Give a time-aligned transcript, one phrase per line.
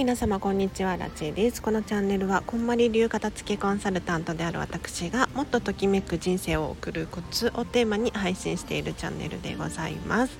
[0.00, 1.60] 皆様こんにちはラチェです。
[1.60, 10.38] このチャンネルはこんまり流片付けコンサルタントである私がもっとときめく人生を送るコツをテーマに配信しているチャンネルでございます。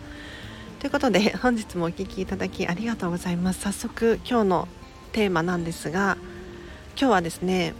[0.79, 3.61] ということで本日もお聴きいただきありがとうございます。
[3.61, 4.69] 早速今日の
[5.13, 6.17] テーマなんですが
[6.99, 7.75] 今日はですね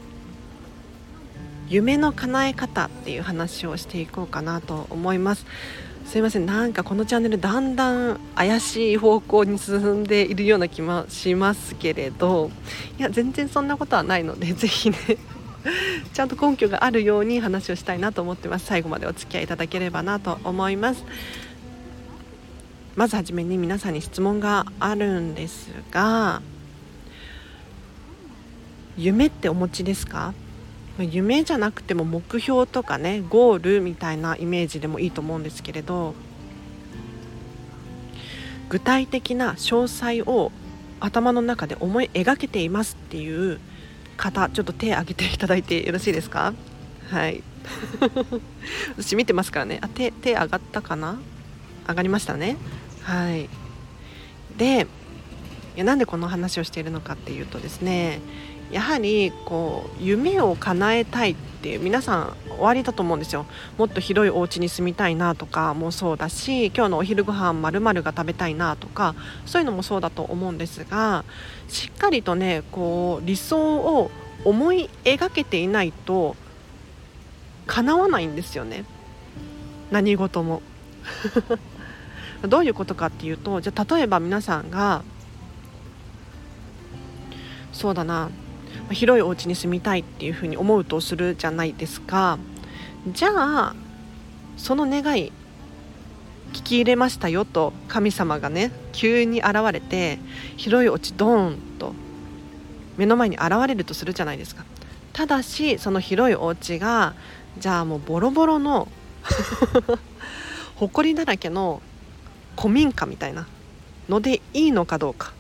[1.71, 5.47] 夢の叶え方っていう話をしていこうかなと思います。
[6.05, 6.47] すいません。
[6.47, 12.51] なんかこのチャンネルだんだん怪しい方向に進んでいるような気もしますけれど。
[12.99, 14.97] いや全然そんなことはないので 是非ね。
[16.13, 18.67] ちゃんと根拠があるように話をしたいなと思ってます。
[18.67, 21.05] 最後までお付き合いいただければなと思います。
[22.97, 26.43] まずはじめに皆さんに質問があるんですが
[28.99, 30.35] 夢ってお持ちですか？
[31.05, 36.15] 夢じゃなくても目標とかねゴールみたいなイメージでもいいと思うんですけれど
[38.69, 40.53] 具体的な詳細を
[41.01, 43.59] 頭の中で思い描けていますっていう
[44.17, 46.53] 方ちょっと手挙げていただいてよろしいですか？
[47.11, 47.43] はい。
[48.97, 49.79] 私見てますからね。
[49.83, 51.19] あ手手上がったかな？
[51.89, 52.57] 上がりましたね。
[53.03, 53.49] はい。
[54.57, 54.87] で
[55.77, 58.21] いやなんでこの話をしているのかっていうとですね
[58.71, 63.47] やはりこう夢を叶えたいって皆さん終わりだと思うんですよ。
[63.79, 71.25] もっと広いお家に住みたいなとかもそうだし今日のお昼ご飯まるが食べたいなとかそういうのもそうだと思うんですが
[71.69, 74.11] しっかりとねこう理想を
[74.45, 76.37] 思い描けていないと
[77.67, 78.85] 叶わないんですよね。
[79.91, 80.63] 何事も。
[82.49, 85.03] どういうことかっていうとじゃあ例えば皆さんが
[87.73, 88.31] そうだな。
[88.91, 92.39] 広いお家に住みたいっていうふうに思うとするじゃないですか。
[93.13, 93.75] じゃあ
[94.57, 95.33] その願い
[96.53, 100.19] 聞き入れましたよと神様がね急に現れて
[100.57, 101.95] 広いお家ドーンと
[102.97, 104.65] 目の前に現れるとするじゃないですか。
[105.13, 107.15] ただしその広いお家が
[107.59, 108.89] じゃあもうボロボロの
[110.77, 111.83] 埃だらけの
[112.57, 113.47] 古民家みたいな
[114.09, 115.33] のでいいのかどうか。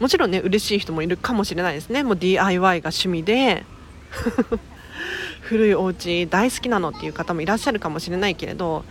[0.00, 2.02] もちろんね嬉しい人もいるかもしれないですね。
[2.02, 3.64] もう DIY が趣味で
[5.42, 8.84] 古いお家大好きなのっていう方もいらっしゃるかもしれないけれど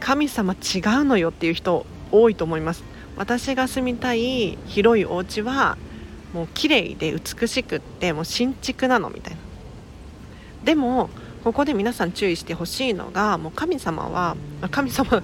[0.00, 2.84] 神様違うのよっていう人多いと思います。
[3.16, 5.76] 私が住みたい広いお家は
[6.32, 9.38] もう綺麗で美しくってもう新築なのみたいな。
[10.64, 11.10] でも
[11.44, 14.34] ここで皆さん注意してほしいのがもう神様は
[14.70, 15.22] 神様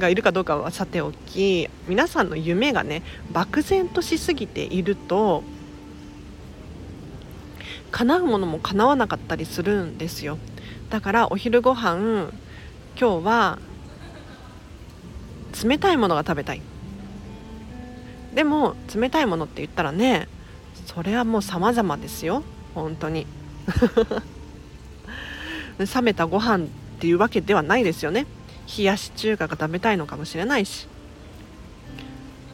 [0.00, 5.44] がいるかどうかはさておき皆さんの夢がね漠然としすぎていると
[7.92, 10.38] 叶うものも叶わなかったりするんですよ。
[10.90, 12.32] だからお昼ご飯
[12.98, 13.58] 今日は
[15.64, 16.62] 冷たいものが食べたい。
[18.34, 20.26] でも冷たいものって言ったらね
[20.86, 22.42] それはもう様々ですよ。
[22.74, 23.28] 本当に。
[25.86, 26.68] 冷めたご飯っ
[27.00, 28.26] ていうわけではないですよね。
[28.76, 30.88] 冷やし中華が食べたいのかもしれないし。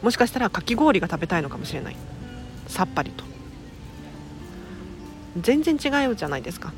[0.01, 1.95] もしかしたらかき氷が食べたいのかもしれない。
[2.67, 3.23] さっぱりと。
[5.39, 6.73] 全然違うじゃないですか。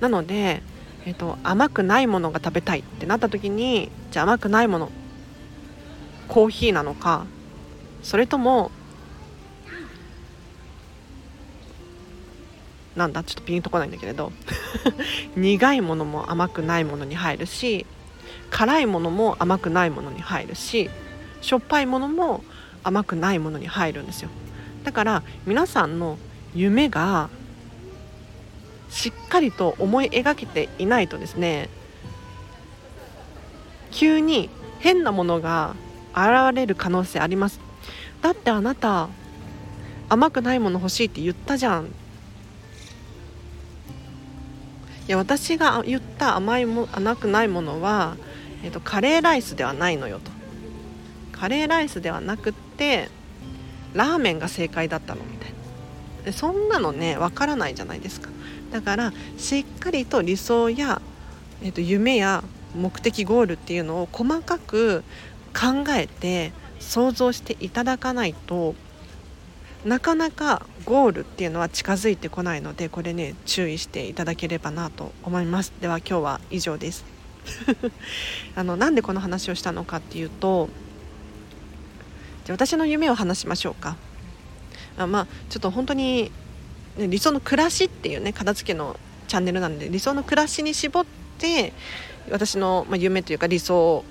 [0.00, 0.62] なので、
[1.06, 4.90] えーと、甘くないものが食べたいってなった時にじゃあ甘くないもの
[6.26, 7.26] コーヒーなのか
[8.02, 8.72] それとも
[12.96, 14.32] なんだちょっとピンとこないんだけれど。
[15.36, 17.86] 苦いものも甘くないものに入るし
[18.50, 20.90] 辛いものも甘くないものに入るし
[21.40, 22.42] しょっぱいものも
[22.82, 24.30] 甘くないものに入るんですよ。
[24.84, 26.18] だから皆さんの
[26.54, 27.28] 夢が
[28.88, 31.68] しっかりと思い描けていないとですね
[33.90, 34.48] 急に
[34.78, 35.74] 変なものが
[36.14, 37.60] 現れる可能性あります。
[38.22, 39.08] だってあなた
[40.08, 41.88] 甘くないもの欲しいって言ったじゃん。
[45.08, 48.16] いや私が言った甘いも甘くないものは、
[48.64, 50.30] えーと、カレーライスではないのよと。
[51.32, 53.08] カレーライスではなくって
[53.94, 55.52] ラーメンが正解だったのみたい
[56.24, 56.32] な。
[56.32, 58.30] そんなのねわからないじゃないですか。
[58.72, 61.00] だからしっかりと理想や、
[61.62, 62.42] えーと夢や
[62.74, 65.04] 目的ゴールっていうのを細かく
[65.54, 68.74] 考えて想像していただかないと
[69.84, 75.72] なかなかゴールっていうのは近づいてこないのでこれね注意していただければなと思います。
[75.80, 77.04] では今日は以上です。
[78.54, 80.68] あのなんでこの話をしたのかっていうと
[82.44, 83.96] じゃ私の夢を話しましょうか。
[84.96, 86.30] あまあちょっと本当に、
[86.96, 91.06] ね、理想の暮らしっていうね片付けのチャンネルなんで理想の暮らしに絞っ
[91.38, 91.72] て
[92.30, 94.04] 私の、まあ、夢というか理想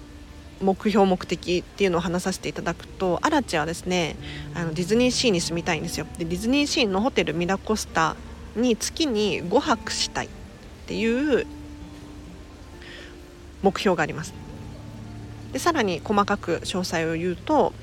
[0.61, 4.15] 目標目的っていうのを話させていただくとアラチはですね
[4.53, 6.05] あのディズニーシーに住みたいんですよ。
[6.17, 8.15] でディズニーシーのホテルミラコスタ
[8.55, 10.29] に月に5泊したいっ
[10.87, 11.45] ていう
[13.61, 14.33] 目標があります。
[15.51, 17.73] でさらに細かく詳細を言うと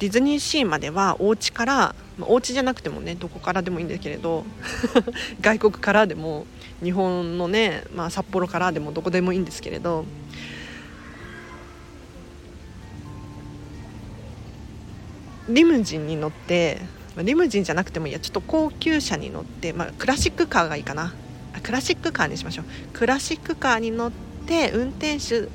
[0.00, 4.44] ディズニーシーまではお家からお家じゃなくてもねどこからでもいいんだけれど
[5.40, 6.46] 外国からでも
[6.82, 10.04] 日本のね、まあ、札幌からでもどこでもいいんですけれど
[15.52, 16.80] リムジンに乗って
[17.16, 21.12] リムジンじゃなくてもいいやちょっと高級車に乗って、まあ、クラシックカーがいいかな。
[21.62, 22.64] クラシックカーにしましょう。
[22.92, 24.12] クラシックカーに乗っ
[24.46, 25.48] て運転手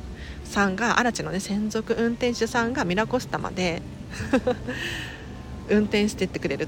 [0.44, 3.82] さんがアラチのね専属運転手さんがミラコスタまで
[5.70, 6.68] 運転してってくれる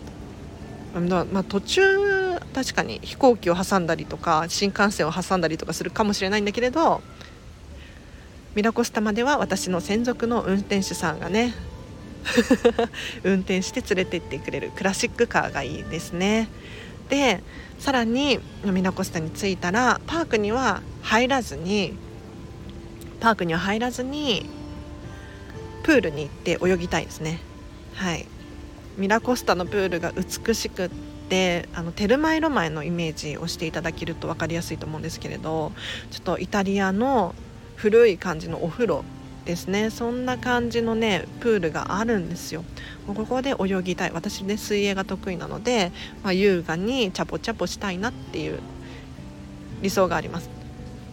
[0.99, 1.79] まあ、途中
[2.55, 7.03] 確かに飛行機を挟んだりとか新幹線を挟んだりとかするかもしれないんだけれど
[8.55, 11.53] ミラコスタまでは私の専属の運転手さんがね
[13.23, 16.47] 運転して連れてってくれるクラシックカーがいいですね。
[17.09, 17.41] で
[17.79, 21.93] さらにミラコスタに着いたらパークには入らずに
[23.19, 24.45] パークには入らずに
[25.83, 27.39] プールに行って泳ぎたいですね。
[27.95, 28.25] はい。
[28.97, 30.89] ミラコスタのプールが美しくっ
[31.29, 35.71] てあのテルマエロマエのイメージをしていただけると分かりやすいと思うんですけれど
[36.09, 37.35] ちょっとイタリアの
[37.75, 39.03] 古い感じのお風呂
[39.47, 39.89] ですね。
[39.89, 42.63] そんな感じのねプールがあるんですよ。
[43.07, 44.11] ここで泳ぎたい。
[44.11, 45.91] 私ね水泳が得意なので、
[46.23, 48.59] まあ、優雅にチャポチャポしたいなっていう
[49.81, 50.49] 理想があります。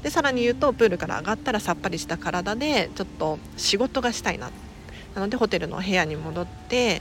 [0.03, 4.51] でさらに言うとプールから上がったらさっぱりした体でちょっと仕事がしたいな。
[5.15, 7.01] なのでホテルの部屋に戻って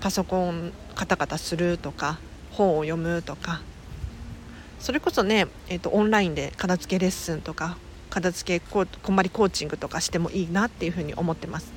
[0.00, 2.18] パソコンカタカタするとか
[2.52, 3.62] 本を読むとか。
[4.78, 7.76] それこそね、えーと、オンラインで片付けレッスンとか
[8.20, 11.72] 片付けここんまりコーチングとかしてもいいなっていうふうに思ってます。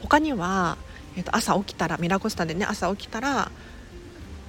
[0.00, 0.76] 他には、
[1.16, 3.50] えーと朝起きたらミラコスタでね朝起きたら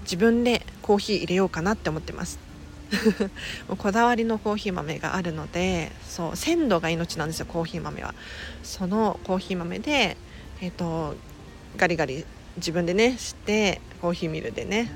[0.04, 2.40] 自分でコーヒー入れようかなって思ってます。
[3.78, 8.14] こだわりのコーヒー豆があるのでそう鮮度が命なんですよコーヒー豆は。
[8.64, 10.18] そのコーヒー豆で
[10.62, 11.16] えっ、ー、と
[11.78, 12.26] ガリガリ
[12.58, 14.92] 自分でねしてコーヒーミルでね。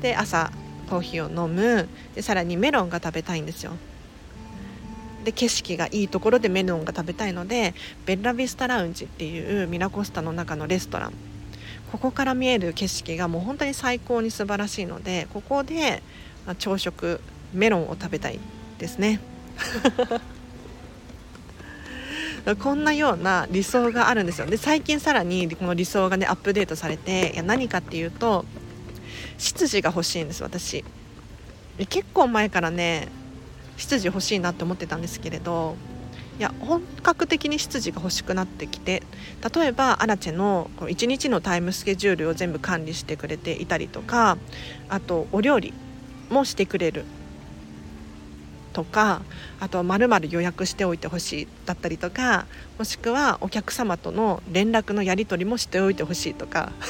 [0.00, 0.52] で朝
[0.88, 1.88] コーヒーを飲む。
[2.14, 3.72] でさらにメロンが食べたいんですよ。
[5.24, 7.74] で景色がいいところでメロンが食べたいので
[8.06, 11.12] ベッラビスタラウンジっていうミラコスタの中のレストラン。
[11.90, 16.02] ここから見える景色がもう本当に最高に素晴らしいのでここで
[16.58, 17.20] 朝食
[17.52, 18.38] メロンを食べたい
[18.78, 19.20] ですね。
[22.58, 24.46] こんなような理想があるんですよ。
[24.46, 28.44] で最近さらにこの理想がねアップデートされていや何かっていうと
[29.38, 30.84] 執事が欲しいんです私。
[31.88, 33.08] 結構前からね
[33.76, 35.76] 執事欲しいなって思ってたんですけれど
[36.38, 39.02] いや本格的に執事が欲しくなってきて
[39.54, 44.38] 例えばアラチェの1日のタイムスケジュールを全部管理してくれていたりとか
[44.88, 45.74] あとお料理
[46.30, 47.04] もしてくれる
[48.72, 49.22] とか
[49.60, 52.46] あとはまる予約しておいてほしいだったりとか
[52.78, 56.72] もしくはお客様との連絡のやり取りもしておいてほしいとか。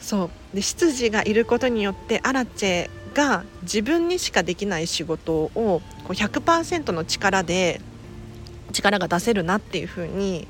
[0.00, 0.56] そう。
[0.56, 7.80] で執事がいることによってアラチェが自分にしかできない仕事をこう100%の力で
[8.72, 10.46] 力が出せるなっていうふうに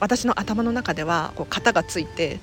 [0.00, 2.40] 私の頭の中ではこう型がついて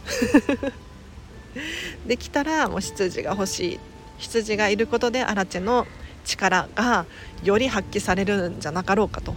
[2.08, 3.80] できたらもう執事が欲しい
[4.18, 5.88] 羊がいることでアラチェの
[6.26, 7.06] 力が
[7.44, 9.34] より発揮されるんじゃなかろうかと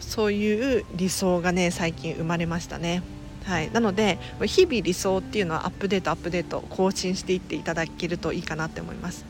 [0.00, 3.02] そういう理想がね最近生まれましたね。
[3.44, 9.24] はい、なので日々理想っていうのはアップデートアップデート更新していっていただけるといいかなって思います。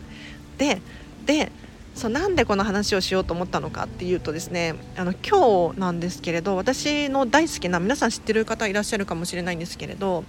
[0.59, 0.81] で
[1.27, 1.51] で
[1.95, 10.25] そうなんでこの話をしようと思ったのかっていうとですねあの今日なんですけれど私の大好きな皆さん知ってる方いらっしゃるかもしれないんですけれど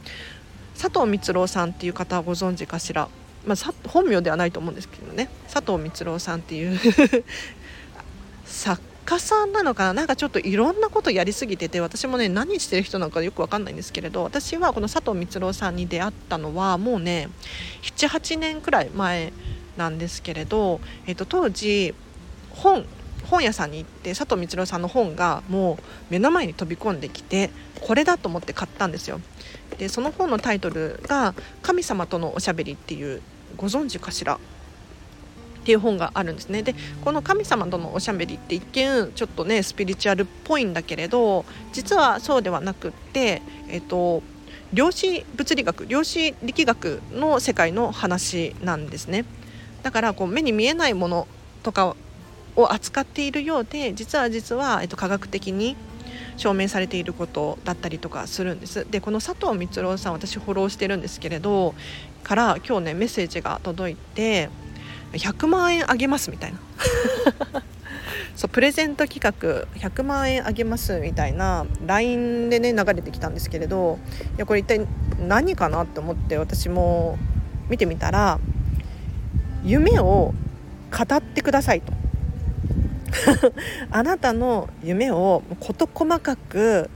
[0.77, 3.07] 佐藤光郎さんっていう方ご存知かしら？
[3.45, 5.29] まあ、本名ではないと思うんですけどね。
[5.51, 6.79] 佐藤光郎さんっていう
[8.45, 9.93] 作 家さんなのかな？
[9.93, 17.29] なんかちょっといろんなことやりすぎてて私もね何してる人なのかよく分かんないんですけれど私はこの佐藤光郎さんに出会ったのはもうね
[17.83, 19.33] 78年くらい前
[19.77, 21.93] なんですけれど、えー、と当時
[22.51, 22.85] 本
[23.25, 27.49] 本屋さんに行って佐藤光郎さんの本がもう目の前に飛び込んできて
[27.81, 29.19] これだと思って買ったんですよ。
[29.77, 31.33] でその本のタイトルが
[31.63, 33.21] 「神様とのおしゃべり」っていう
[33.57, 34.39] ご存知かしら？
[35.63, 36.61] っていう本があるんですね。
[36.61, 44.21] でこの「神様とのおしゃべり」って一見ちょっとねスピリチュアルっぽいんだけれど実はそうではなくって、えっと、
[44.73, 49.23] 量子物理学量子力学の世界の話なんですね。
[49.83, 51.27] だからこう目に見えないもの
[51.63, 51.95] とか
[52.55, 55.75] を扱っているようで実は実は、えっと、科学的に
[56.37, 58.85] 証明されていることだったりとかするんです。
[58.89, 61.73] でこの佐藤光郎さん私フォローしてるんですけれど
[62.23, 64.49] から今日ねメッセージが届いて
[65.13, 66.59] 100万円あげますみたいな。
[68.35, 73.99] そうプレゼント企画100万円あげますみたいな LINE でね流れてきたんですけれど
[74.35, 74.87] いやこれ一体
[75.19, 77.17] 何かなって思って私も
[77.69, 78.39] 見てみたら
[79.63, 80.33] 夢を
[80.91, 81.93] 語ってくださいと。
[83.91, 86.89] あなたの夢を事細かく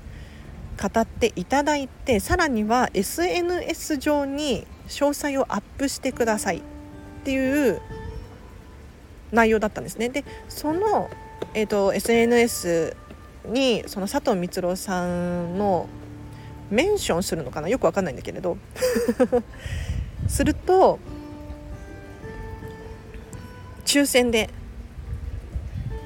[0.77, 6.61] 語っていただいてさらには SNS 上に詳細をアップしてくださいっ
[7.23, 7.81] ていう
[9.31, 10.09] 内容だったんですね。
[10.09, 11.09] でその、
[11.53, 12.95] えーと、SNS
[13.45, 15.87] にその佐藤光郎さんの
[16.69, 17.69] メンションするのかな？
[17.69, 18.57] よくわかんないんだけれど。
[20.27, 20.99] すると
[23.85, 24.49] 抽選で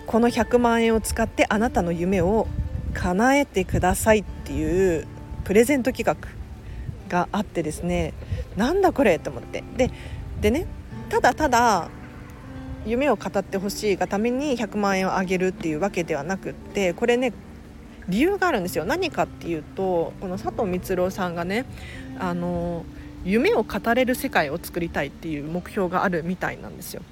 [0.05, 2.47] この100万円を使ってあなたの夢を
[2.93, 5.07] 叶えてくださいっていう
[5.43, 6.29] プレゼント企画
[7.09, 8.13] があってですね。
[8.55, 9.17] なんだこれ？
[9.17, 9.63] と思って。
[9.77, 9.89] で
[10.41, 10.65] でね
[11.09, 11.89] ただただ
[12.85, 17.33] 夢を語ってほしいがために100万円をあげるっていうわけではなくってこれね
[18.07, 21.65] 理由があるんですよ何かっていうとこの佐藤光郎さんがね
[22.19, 22.85] あの
[23.23, 27.03] 夢を語れる世界を作りたいっていう目標があるみたいなんですよ。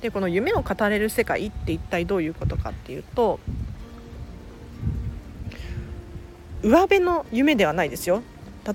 [0.00, 3.38] でこの夢を語れる世界って一体どういうことかっていうと
[6.62, 8.22] 上辺の夢ではないですよ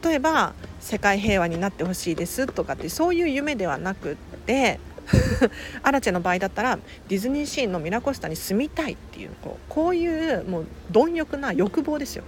[0.04, 4.16] 例えば世界平和になってほしいですとかってそういう夢ではなくっ
[4.46, 4.80] て
[5.84, 12.24] アラチェの場合だったらディズニーシーのミラコスタに住みたいっていうこうこういうもう貪欲な欲望ですよ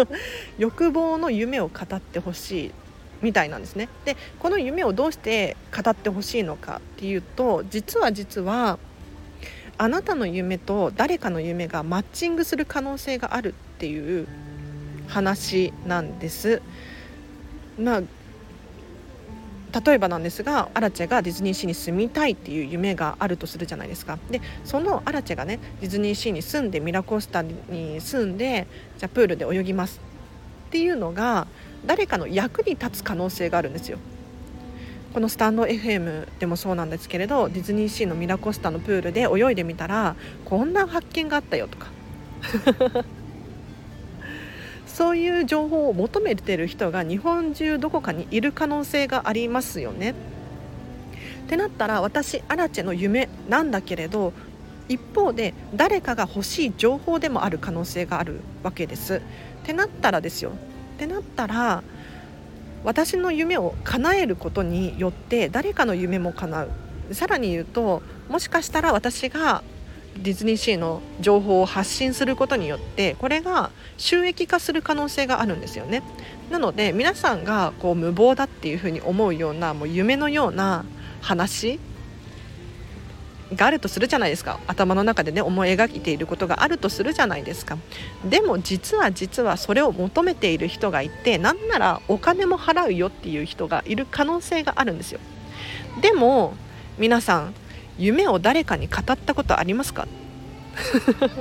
[0.58, 2.70] 欲望の夢を語ってほしい
[3.22, 8.78] みたいなんですねでこの夢をどうして語ってほしいのかっていうと実は実は
[9.78, 14.26] あなたの夢と誰かの夢がマッチングする可能性があるっていう
[15.06, 16.62] 話なんです。
[17.78, 18.02] まあ
[19.72, 28.66] 例えばなんですがアラチェがディズニーシーに住みたいっていう夢があるとするじゃないですかでそのアラチェがねディズニーシーに住んでミラコスタに住んで
[28.98, 30.00] じゃあプールで泳ぎます
[30.68, 31.46] っていうのが
[31.84, 33.98] 誰かの役に立つ可能性があるんですよ。
[35.14, 41.86] このスタンド FM でもそうなんですけれどディズニーシーのミラコスタのプールで泳いでみたらこんな発見があったよとか
[44.96, 50.12] そういう情報を求めてる人が日本中どこかにいる可能性がありますよね。
[50.12, 50.14] っ
[51.50, 54.32] てなったら私アラチェの夢なんだけれど
[54.88, 59.16] 一方で誰かが欲しい情報でもある可能性があるわけです。
[59.16, 59.20] っ
[59.64, 61.82] てなったらですよってなったら
[62.82, 66.68] 私の夢を叶えることによって誰かの夢も叶
[67.10, 68.00] うさらに言うと
[68.30, 69.62] もしかしたら私が
[70.18, 76.02] ディズニーシーの情報を発信することによってこれが収益化する可能性があるんですよね。
[76.50, 80.84] なので皆さんがこう無謀だっていうふうに思うようなもう夢のような
[81.20, 81.78] 話
[83.54, 84.58] があるとするじゃないですか。
[84.66, 87.78] 頭の中でね思い描いていることがあるとするじゃないですか。
[88.24, 95.20] でも実は実はそれを求めている人がいてなんならお金も払うよっていう人がいる可能性があるんですよ。
[96.00, 96.54] でも
[96.98, 97.54] 皆さん
[97.98, 100.06] 夢を誰かに語ったことありますか？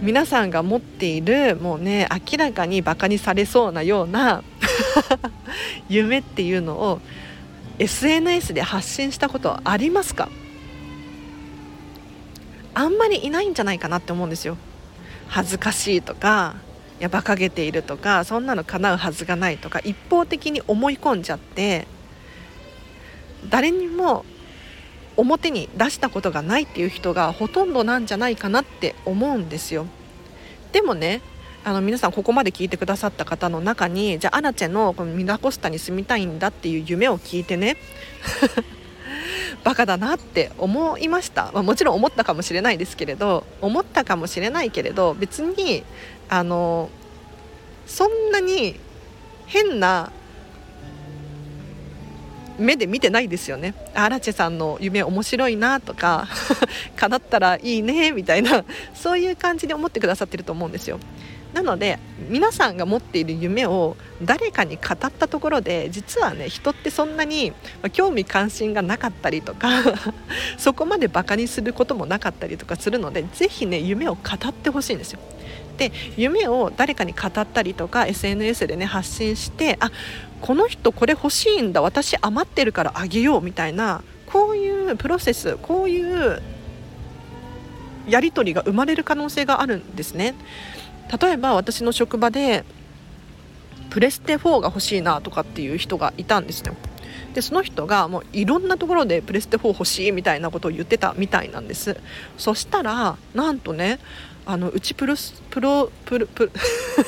[0.00, 4.42] 皆さんが持っているもうね明らかにバカにされそうなような
[5.88, 7.00] 夢っていうのを
[7.78, 10.28] SNS で発信したことありますか？
[12.74, 14.56] あんまりいないんじゃないかなって思うんですよ。
[15.28, 16.56] 恥ずかしいとか
[17.00, 21.86] いや馬鹿げているとかそんなの叶うはずがないとか一方的に思い込んじゃって
[23.48, 24.24] 誰にも
[25.16, 29.86] 表に出したことがないっていう人がほとんどなんじゃないかなって思うんですよ。
[30.72, 31.20] でもね
[31.64, 37.76] あの皆さんここまで聞いてくださった方の中にじゃあアナチェのこのミラコスタに住みたいんだっていう夢を聞いてね。
[39.64, 45.84] バカだなって思いました、まあ、もちろん思ったかもしれないですけれど思ったかもしれないけれど別に
[46.28, 46.90] あの
[47.86, 48.80] そんなに
[49.46, 50.10] 変な
[52.58, 56.28] 目で見てないですよねアラチェさんの夢面白いなとか
[56.96, 60.98] 叶ったらいいねみたいなそういう感じで思ってくださってると思うんですよ
[61.54, 61.98] なので
[62.30, 67.52] 皆さんが持っている夢を誰かに語ったところで実はね人ってそんなに
[67.92, 69.68] 興味関心がなかったりとか
[70.56, 75.18] そこまでバカにすることもなかったりとかするのでぜひね夢を語ってほしいんですよ。
[75.76, 79.90] で夢を誰かに語ったりとか SNS でね発信してあ
[80.42, 86.42] この人これ欲しいんだ私余ってるからあげようみたいなこういうプロセスこういう
[88.08, 90.34] やり取りが生まれる可能性があるんですね。
[91.20, 92.64] 例えば私の職場で
[93.90, 96.74] プレステ4が欲しいなとかっていう人がいたんですよ。
[97.34, 101.96] でその人がもういろんなところでプレステ4欲しいみたいなことを言ってたみたいなんです。
[102.36, 104.00] そしたらなんとね
[104.44, 105.14] あのうちプロ
[105.50, 106.50] プロプロプ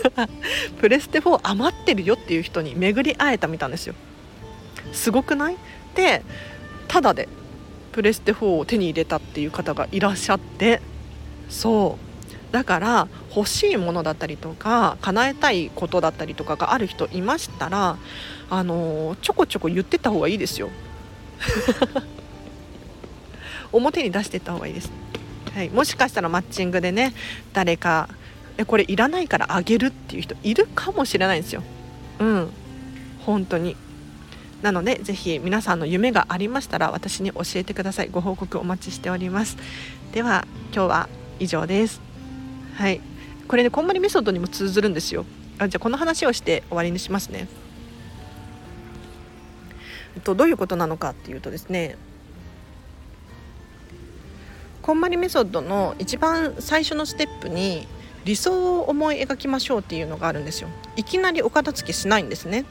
[0.81, 3.95] プレステ4余ってるよっていう人に巡り会えたみたいですよ。
[4.93, 5.57] すごくない？
[5.95, 6.23] で
[6.87, 7.29] ただで
[7.93, 10.81] プレステ4を手に入れたっていう方がいらっしゃって。
[11.49, 12.05] そう。
[12.53, 17.97] だから欲しいものだったりとか叶えたいことだったりとかがある人いましたら
[18.49, 20.71] あのちょこちょこ言ってた方がいいですよ。
[23.73, 24.93] 表に出してった方がいいです、
[25.55, 27.15] はい、もしかしたらマッチングでね
[27.53, 28.09] 誰か
[28.59, 31.63] えこれいらないからあげるっていう人いるかもしれないんですよ。
[32.21, 32.51] うん。
[33.21, 33.77] 本当に。
[34.63, 38.09] なのでぜひ皆さんの夢がありましたら私に教えてください。
[38.11, 39.57] ご報告お待ちしております。
[40.13, 41.09] では今日は
[41.39, 42.01] 以上です。
[42.75, 43.01] はい。
[43.49, 45.25] これねこんまりメソッドにも通ずるんですよ。
[45.59, 47.49] あじゃあこの話をして終わりにしますね。
[50.23, 51.97] とどういうことなのかっていうとですね
[54.85, 57.89] こんまりメソッドの一番最初のステップに
[58.27, 60.69] 理想を思い描きましょうっていうのがあるんですよ。
[60.97, 62.67] いきなりお片付けしないんですね。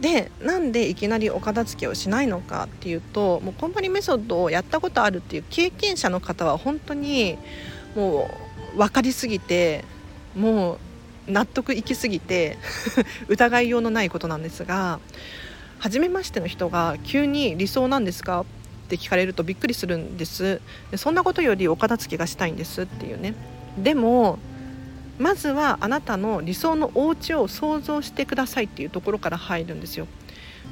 [0.00, 7.38] でなんでいきなりお片付けをしないのかっていうともうこんまりメソッドをやったことあるっていう経験者の方は本当に
[7.94, 8.28] も
[8.74, 9.84] う分かりすぎて
[10.34, 10.78] も
[11.28, 12.58] う納得いきすぎて
[13.30, 14.98] 疑いようのないことなんですが
[15.78, 18.44] 初めましての人が急に理想なんですか
[18.94, 20.60] って聞かれるとびっくりするんです。
[20.96, 23.34] そんなことよりお片付けがしたいんですっていうね。
[23.78, 24.38] でも
[25.18, 30.06] まずはあなたの理想のお家を想像してくださいっていうところから入るんですよ。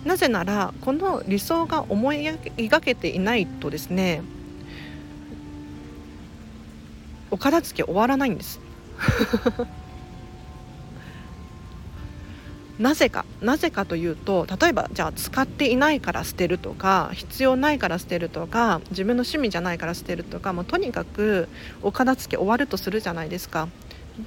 [0.05, 4.23] なぜならこの理想が思い描けていないとですね
[7.31, 8.61] お片付け終わらないんです。
[12.79, 21.49] なぜかなぜかというと例えばじゃあ使っていないから捨てるとか必要ないから捨てるとか自分の趣味じゃないから捨てるとかもうとにかく
[21.83, 23.69] お片付け終わるとするじゃないですか。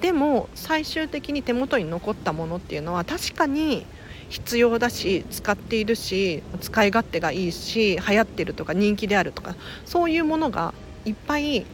[0.01, 3.85] でも最終的に手元に残ったものっていうのは確かに
[4.29, 9.55] 必要だし使っているし使い勝手がいいし流行ってるとか人気であるとか
[9.85, 10.73] そういうものが
[11.05, 11.67] いっぱい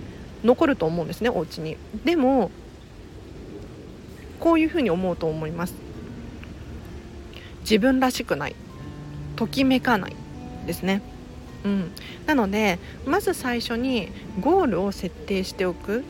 [0.44, 1.78] 残ると思うんですねお家に。
[2.04, 2.52] でも
[4.42, 5.91] こういうふうに思うと思います。
[7.62, 8.56] 自分らしくない。
[9.36, 10.16] ときめかない。
[10.66, 11.02] ですね。
[11.64, 11.92] うん、
[12.26, 16.04] なのでまず最初にゴールを設定しておく。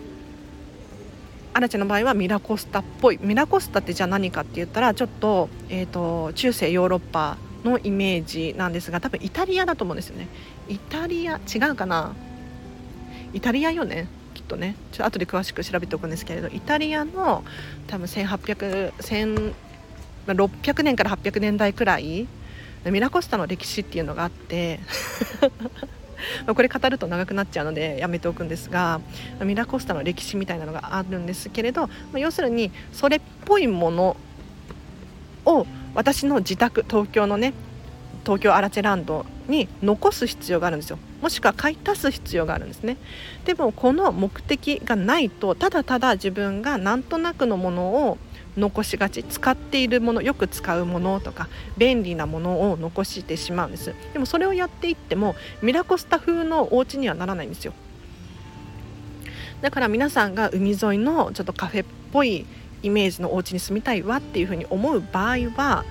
[1.54, 3.20] アラチェの場合はミラコスタっぽい。
[3.22, 10.28] ミラコスタってじゃあ何かって言ったらちょっと,、えーと、中世ヨーロッパのイメージなんですが多分イタリアだと思うんですよね。
[10.70, 12.14] イタリア違うかな。
[13.34, 14.08] イタリアよね。
[14.34, 14.76] きっとね。
[14.94, 17.44] ちょっと後で詳しく調べておくんですけれどイタリアの
[17.88, 19.54] 多分1800 1000
[20.28, 22.28] 600年から800年代くらい
[22.86, 24.80] ミラコスタの歴史っていうのがあって
[26.48, 29.02] これ語ると長くなっちゃうのでやめておくんですが
[29.44, 34.18] ミラコスタの歴史みたいなのがあるんですけれど要するにそれっぽいもの
[35.46, 37.54] を私の自宅東京のね
[38.24, 41.00] 東京アラチェランドに残す必要があるんですよ。
[41.22, 42.98] もしくは買い足す必要があるんですね。
[43.46, 48.18] でもこの目的がないとただただ自分がなんとなくのものを
[48.58, 49.24] 残しがち。
[49.24, 53.94] 使っているものよく使うものとか便利なものを残してしまうんです。
[54.14, 57.74] でもそれをやっていってもミラコスタ風のお家にはならないんですよ。
[59.62, 62.46] だから皆さんが海沿いのちょっとカフェっぽい
[62.84, 65.86] イメージのお家に住みたいわっていうふうに思う場合は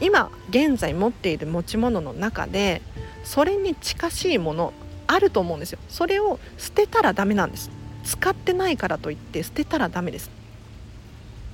[0.00, 2.80] 今現在持っている持ち物の中で
[3.22, 4.72] それに近しいもの
[5.06, 5.78] あると思うんですよ。
[5.88, 7.70] それを捨てたらダメなんです。
[8.04, 10.41] 使ってないからといって捨てたらダメです。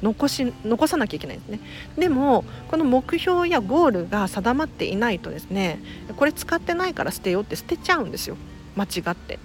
[0.02, 1.60] 残し残さなきゃいけないんですね。
[1.96, 5.80] でもこの目標やゴールが定まっていないとですね
[6.16, 8.36] これ使ってないから捨てようって捨てちゃうんですよ。
[8.76, 9.38] 間違って。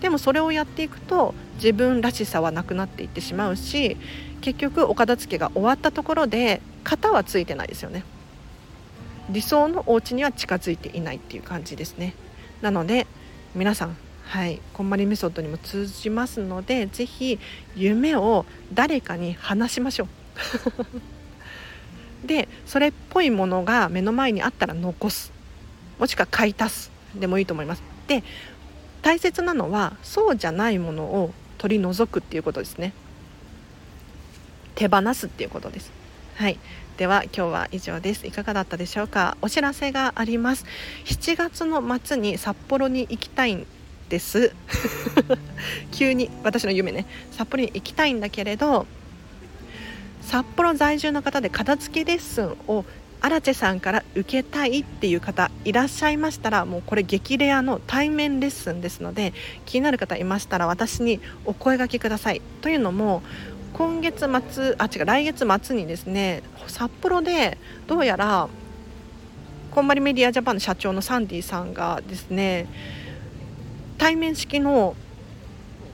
[0.00, 3.96] でもそれをやっていくと自分らしさはなくなっていってしまうし
[4.42, 8.04] 結局お片付けが終わったところで型はついてないですよね。
[9.30, 12.14] 理想のお家には近づいていないっていう感じですね。
[12.62, 13.06] なので
[13.54, 17.38] 皆さんはい、こんまりメソッドにも通じますのでぜひ
[17.76, 20.08] 夢を誰かに話しましょう。
[22.26, 25.32] でそれっぽいものが目の前にあったら残す。
[26.00, 26.90] もしくは買い足す。
[27.14, 27.82] でもいいと思います。
[28.08, 28.24] で
[29.00, 32.92] 大切なのはそうじゃないものを取り除くっていうことですね。
[34.74, 35.92] 手放すっていうことです。
[36.34, 36.58] はい。
[36.96, 38.26] では今日は以上です。
[38.26, 39.36] いかがだったでしょうか？
[39.40, 40.66] お知らせがあります。
[41.04, 43.64] 7月の末に札幌に行きたい
[44.08, 44.52] です。
[45.92, 48.86] 急に私の夢ね札幌に行きたいんだけれど
[50.22, 52.84] 札幌在住の方で片付けレッスンを
[53.20, 59.32] アラチェさんから受けたいっていう方いらっしゃいましたらもうこれ激レアの対面レッスンですので
[59.64, 62.42] 気になる方いましたら私にお声がけください。
[62.60, 63.22] というのも
[63.72, 68.48] 今月末あ違う来月末にですね札幌でどうやら
[69.70, 72.66] こんまりメディアジャパンの社長のサンディさんがですね
[73.98, 74.94] 対面式の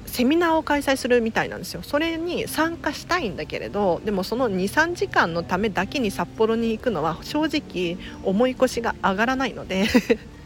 [0.07, 1.83] セミナーを開催するみたいなんですよ。
[1.83, 9.87] それに参加したいんだけれどでもその23時間のためだけに札幌に行くのは正直重い腰が上がらないので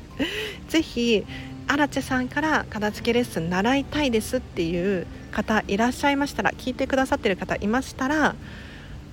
[0.68, 1.24] ぜひ
[1.66, 8.36] アラチェさんから片付けレッスン習いたいですっていう方いらっしゃいましたら聞いてくださってる方いましたら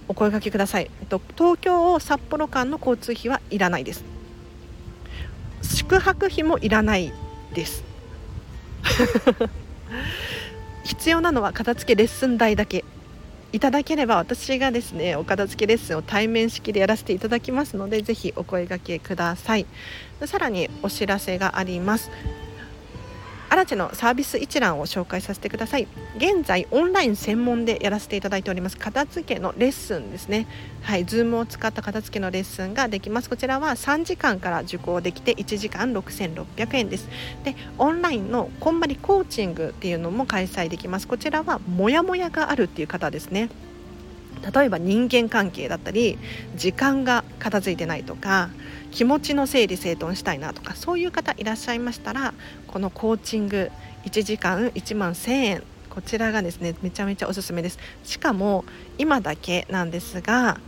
[0.07, 0.91] お声がけください。
[1.09, 4.03] 東京を札幌間の交通費はいらないです。
[5.63, 7.13] 宿泊費もいらない
[7.53, 7.92] です。
[10.83, 12.83] 必要なのは片付けレッスン代だけ。
[13.51, 19.67] いただければ私がですねお片付けレッスンを対面式でやらせていただきますのでぜひお声がけください。
[20.25, 22.09] さらにお知らせがあります。
[23.53, 25.87] アラチェのサービス一覧を紹介させてください。
[26.17, 28.77] 現在オンライン専門でやらせていただいております。
[28.77, 30.47] 片付けのレッスンですね。
[30.81, 31.05] はい。
[31.05, 33.29] Zoom を使った片付けのレッスンができます。
[33.29, 37.07] こちらは3時間から受講できて1時間6600円です。
[37.43, 41.07] でオンラインのこんまりコーチングっていうのも開催できます。
[41.07, 43.49] こちらはモヤモヤがあるっていう方ですね。
[44.51, 46.17] 例えば人間関係だったり
[46.55, 48.49] 時間が片付いてないとか
[48.91, 52.33] 気持ちの整理整頓したいなとかそういう方いらっしゃいましたら
[52.67, 53.71] このコーチング
[54.05, 57.77] 1時間1万1000円こちらがですねめちゃめちゃおすすめです。
[58.03, 58.65] しかも
[58.97, 60.59] 今だけなんですが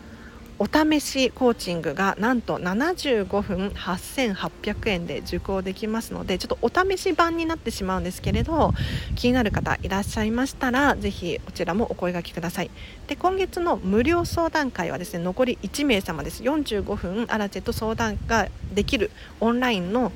[0.57, 8.73] お試しコーチングがなんと75分8800円で受講できますのでちょっとお試し版になってしまうんですけれど
[9.15, 12.71] 気になる方いらっしゃいましたらぜひこちらもお声がけください。
[13.07, 16.41] で今月の無料相談会はですね残り1名様です。
[16.43, 20.13] 45分アラチェと相談ができるオンラインの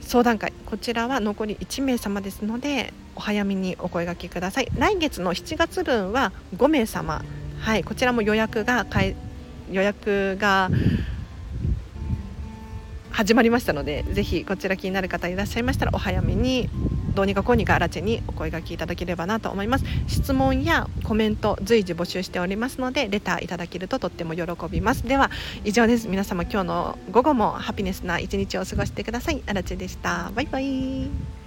[0.00, 0.52] 相談会。
[0.66, 4.68] こちらは残り1名様ですのでお早めにお声がけください。
[4.76, 7.24] 来月の7月分は5名様
[7.60, 8.86] はい、こちらも予約が
[9.70, 10.70] 予約が
[13.10, 16.70] 始まりましたのでぜひこちら気になる方いらっしゃいましたらお早めに
[17.14, 19.84] どうにかこうにかラチェにお声がけいただければなと思います。
[20.06, 25.02] 質問やコメント随時募集しておりますのでレターいただけるととっても喜びます。
[25.02, 25.32] では
[25.64, 26.06] 以上です。
[26.06, 29.42] 皆様今日の午後もハピネスな一日を過ごしてください。
[29.48, 30.30] アラチェでした。
[30.32, 31.37] バイバイ。